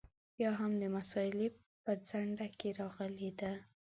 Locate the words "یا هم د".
0.43-0.83